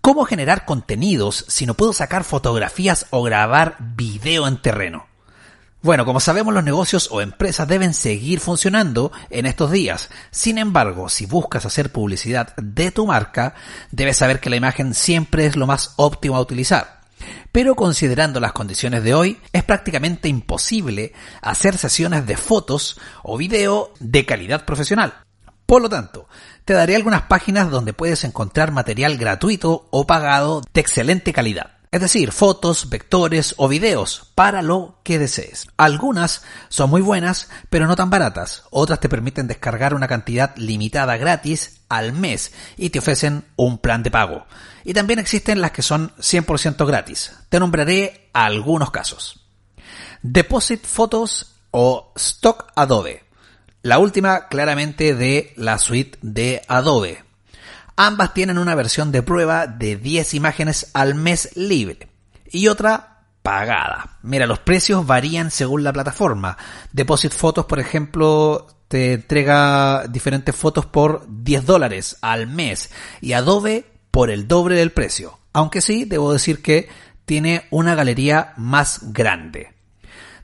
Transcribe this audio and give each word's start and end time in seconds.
¿Cómo 0.00 0.24
generar 0.24 0.64
contenidos 0.64 1.44
si 1.48 1.66
no 1.66 1.74
puedo 1.74 1.92
sacar 1.92 2.24
fotografías 2.24 3.06
o 3.10 3.22
grabar 3.22 3.76
video 3.78 4.46
en 4.46 4.62
terreno? 4.62 5.06
Bueno, 5.82 6.04
como 6.04 6.18
sabemos 6.18 6.54
los 6.54 6.64
negocios 6.64 7.08
o 7.12 7.20
empresas 7.20 7.68
deben 7.68 7.94
seguir 7.94 8.40
funcionando 8.40 9.12
en 9.30 9.46
estos 9.46 9.70
días. 9.70 10.10
Sin 10.30 10.58
embargo, 10.58 11.08
si 11.08 11.26
buscas 11.26 11.66
hacer 11.66 11.92
publicidad 11.92 12.54
de 12.56 12.90
tu 12.90 13.06
marca, 13.06 13.54
debes 13.90 14.16
saber 14.16 14.40
que 14.40 14.50
la 14.50 14.56
imagen 14.56 14.94
siempre 14.94 15.46
es 15.46 15.56
lo 15.56 15.66
más 15.66 15.92
óptimo 15.96 16.36
a 16.36 16.40
utilizar. 16.40 17.00
Pero 17.52 17.74
considerando 17.74 18.40
las 18.40 18.52
condiciones 18.52 19.02
de 19.04 19.14
hoy, 19.14 19.40
es 19.52 19.64
prácticamente 19.64 20.28
imposible 20.28 21.12
hacer 21.42 21.76
sesiones 21.76 22.26
de 22.26 22.36
fotos 22.36 22.98
o 23.22 23.36
video 23.36 23.92
de 24.00 24.24
calidad 24.24 24.64
profesional. 24.64 25.27
Por 25.68 25.82
lo 25.82 25.90
tanto, 25.90 26.26
te 26.64 26.72
daré 26.72 26.96
algunas 26.96 27.24
páginas 27.24 27.70
donde 27.70 27.92
puedes 27.92 28.24
encontrar 28.24 28.72
material 28.72 29.18
gratuito 29.18 29.86
o 29.90 30.06
pagado 30.06 30.62
de 30.72 30.80
excelente 30.80 31.34
calidad. 31.34 31.72
Es 31.90 32.00
decir, 32.00 32.32
fotos, 32.32 32.88
vectores 32.88 33.54
o 33.58 33.68
videos 33.68 34.32
para 34.34 34.62
lo 34.62 34.98
que 35.02 35.18
desees. 35.18 35.66
Algunas 35.76 36.40
son 36.70 36.88
muy 36.88 37.02
buenas, 37.02 37.50
pero 37.68 37.86
no 37.86 37.96
tan 37.96 38.08
baratas. 38.08 38.62
Otras 38.70 38.98
te 39.00 39.10
permiten 39.10 39.46
descargar 39.46 39.92
una 39.92 40.08
cantidad 40.08 40.56
limitada 40.56 41.18
gratis 41.18 41.82
al 41.90 42.14
mes 42.14 42.54
y 42.78 42.88
te 42.88 43.00
ofrecen 43.00 43.44
un 43.56 43.76
plan 43.76 44.02
de 44.02 44.10
pago. 44.10 44.46
Y 44.84 44.94
también 44.94 45.18
existen 45.18 45.60
las 45.60 45.72
que 45.72 45.82
son 45.82 46.12
100% 46.16 46.86
gratis. 46.86 47.32
Te 47.50 47.60
nombraré 47.60 48.30
algunos 48.32 48.90
casos. 48.90 49.44
Deposit 50.22 50.82
Photos 50.86 51.56
o 51.72 52.14
Stock 52.16 52.72
Adobe. 52.74 53.27
La 53.82 53.98
última 54.00 54.48
claramente 54.48 55.14
de 55.14 55.52
la 55.56 55.78
suite 55.78 56.18
de 56.20 56.62
Adobe. 56.66 57.22
Ambas 57.96 58.34
tienen 58.34 58.58
una 58.58 58.74
versión 58.74 59.12
de 59.12 59.22
prueba 59.22 59.66
de 59.68 59.96
10 59.96 60.34
imágenes 60.34 60.90
al 60.94 61.14
mes 61.14 61.56
libre 61.56 62.08
y 62.50 62.66
otra 62.68 63.22
pagada. 63.42 64.18
Mira, 64.22 64.46
los 64.46 64.58
precios 64.58 65.06
varían 65.06 65.52
según 65.52 65.84
la 65.84 65.92
plataforma. 65.92 66.58
Deposit 66.92 67.32
Photos, 67.32 67.66
por 67.66 67.78
ejemplo, 67.78 68.66
te 68.88 69.14
entrega 69.14 70.06
diferentes 70.08 70.56
fotos 70.56 70.86
por 70.86 71.24
10 71.28 71.64
dólares 71.64 72.18
al 72.20 72.48
mes 72.48 72.90
y 73.20 73.32
Adobe 73.32 73.86
por 74.10 74.30
el 74.30 74.48
doble 74.48 74.74
del 74.74 74.90
precio. 74.90 75.38
Aunque 75.52 75.80
sí, 75.80 76.04
debo 76.04 76.32
decir 76.32 76.62
que 76.62 76.88
tiene 77.24 77.66
una 77.70 77.94
galería 77.94 78.54
más 78.56 79.12
grande. 79.12 79.72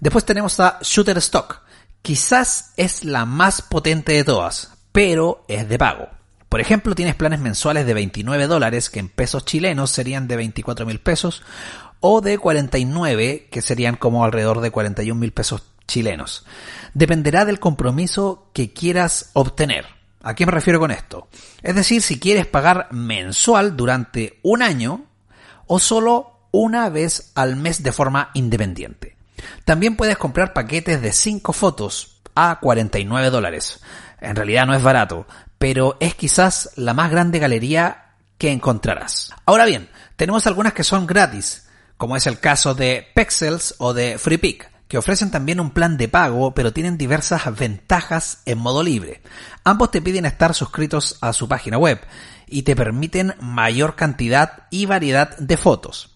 Después 0.00 0.24
tenemos 0.24 0.60
a 0.60 0.78
Shutterstock. 0.82 1.62
Quizás 2.02 2.72
es 2.76 3.04
la 3.04 3.24
más 3.26 3.62
potente 3.62 4.12
de 4.12 4.24
todas, 4.24 4.72
pero 4.90 5.44
es 5.46 5.68
de 5.68 5.78
pago. 5.78 6.08
Por 6.48 6.60
ejemplo, 6.60 6.94
tienes 6.94 7.14
planes 7.14 7.40
mensuales 7.40 7.86
de 7.86 7.94
29 7.94 8.46
dólares, 8.46 8.90
que 8.90 9.00
en 9.00 9.08
pesos 9.08 9.44
chilenos 9.44 9.90
serían 9.90 10.28
de 10.28 10.36
24 10.36 10.84
mil 10.84 11.00
pesos, 11.00 11.42
o 12.00 12.20
de 12.20 12.38
49, 12.38 13.48
que 13.50 13.62
serían 13.62 13.96
como 13.96 14.24
alrededor 14.24 14.60
de 14.60 14.72
41 14.72 15.18
mil 15.18 15.32
pesos 15.32 15.62
chilenos. 15.86 16.44
Dependerá 16.92 17.44
del 17.44 17.60
compromiso 17.60 18.50
que 18.52 18.72
quieras 18.72 19.30
obtener. 19.32 19.86
¿A 20.22 20.34
qué 20.34 20.44
me 20.44 20.52
refiero 20.52 20.80
con 20.80 20.90
esto? 20.90 21.28
Es 21.62 21.74
decir, 21.74 22.02
si 22.02 22.18
quieres 22.18 22.46
pagar 22.46 22.88
mensual 22.92 23.76
durante 23.76 24.40
un 24.42 24.62
año 24.62 25.06
o 25.66 25.78
solo 25.78 26.48
una 26.50 26.88
vez 26.90 27.32
al 27.34 27.56
mes 27.56 27.82
de 27.82 27.92
forma 27.92 28.30
independiente. 28.34 29.11
También 29.64 29.96
puedes 29.96 30.16
comprar 30.16 30.52
paquetes 30.52 31.00
de 31.00 31.12
5 31.12 31.52
fotos 31.52 32.20
a 32.34 32.58
49 32.60 33.30
dólares. 33.30 33.80
En 34.20 34.36
realidad 34.36 34.66
no 34.66 34.74
es 34.74 34.82
barato, 34.82 35.26
pero 35.58 35.96
es 36.00 36.14
quizás 36.14 36.70
la 36.76 36.94
más 36.94 37.10
grande 37.10 37.38
galería 37.38 38.16
que 38.38 38.50
encontrarás. 38.50 39.32
Ahora 39.46 39.66
bien, 39.66 39.88
tenemos 40.16 40.46
algunas 40.46 40.72
que 40.72 40.84
son 40.84 41.06
gratis, 41.06 41.68
como 41.96 42.16
es 42.16 42.26
el 42.26 42.40
caso 42.40 42.74
de 42.74 43.06
Pexels 43.14 43.76
o 43.78 43.94
de 43.94 44.18
FreePic, 44.18 44.70
que 44.88 44.98
ofrecen 44.98 45.30
también 45.30 45.60
un 45.60 45.70
plan 45.70 45.96
de 45.96 46.08
pago, 46.08 46.52
pero 46.52 46.72
tienen 46.72 46.98
diversas 46.98 47.56
ventajas 47.56 48.42
en 48.44 48.58
modo 48.58 48.82
libre. 48.82 49.22
Ambos 49.64 49.90
te 49.90 50.02
piden 50.02 50.26
estar 50.26 50.54
suscritos 50.54 51.18
a 51.20 51.32
su 51.32 51.48
página 51.48 51.78
web 51.78 52.00
y 52.46 52.62
te 52.62 52.76
permiten 52.76 53.34
mayor 53.40 53.94
cantidad 53.96 54.66
y 54.70 54.86
variedad 54.86 55.36
de 55.38 55.56
fotos. 55.56 56.12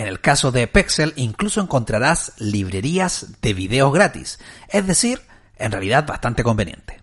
En 0.00 0.06
el 0.06 0.22
caso 0.22 0.50
de 0.50 0.66
Pexel 0.66 1.12
incluso 1.16 1.60
encontrarás 1.60 2.32
librerías 2.38 3.26
de 3.42 3.52
videos 3.52 3.92
gratis, 3.92 4.38
es 4.70 4.86
decir, 4.86 5.20
en 5.58 5.72
realidad 5.72 6.06
bastante 6.06 6.42
conveniente. 6.42 7.02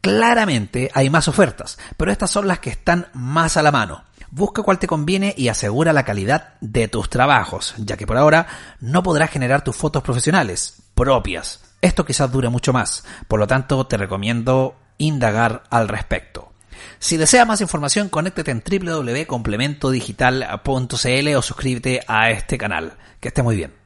Claramente 0.00 0.90
hay 0.92 1.08
más 1.08 1.28
ofertas, 1.28 1.78
pero 1.96 2.10
estas 2.10 2.32
son 2.32 2.48
las 2.48 2.58
que 2.58 2.70
están 2.70 3.06
más 3.12 3.56
a 3.56 3.62
la 3.62 3.70
mano. 3.70 4.02
Busca 4.32 4.64
cuál 4.64 4.80
te 4.80 4.88
conviene 4.88 5.32
y 5.38 5.50
asegura 5.50 5.92
la 5.92 6.04
calidad 6.04 6.54
de 6.60 6.88
tus 6.88 7.08
trabajos, 7.08 7.74
ya 7.78 7.96
que 7.96 8.08
por 8.08 8.16
ahora 8.16 8.48
no 8.80 9.04
podrás 9.04 9.30
generar 9.30 9.62
tus 9.62 9.76
fotos 9.76 10.02
profesionales 10.02 10.82
propias. 10.96 11.60
Esto 11.80 12.04
quizás 12.04 12.32
dure 12.32 12.48
mucho 12.48 12.72
más, 12.72 13.04
por 13.28 13.38
lo 13.38 13.46
tanto 13.46 13.86
te 13.86 13.96
recomiendo 13.96 14.74
indagar 14.98 15.62
al 15.70 15.86
respecto. 15.86 16.31
Si 16.98 17.16
deseas 17.16 17.46
más 17.46 17.60
información, 17.60 18.08
conéctate 18.08 18.50
en 18.50 18.62
www.complementodigital.cl 18.62 21.36
o 21.36 21.42
suscríbete 21.42 22.00
a 22.06 22.30
este 22.30 22.58
canal. 22.58 22.96
Que 23.20 23.28
esté 23.28 23.42
muy 23.42 23.56
bien. 23.56 23.81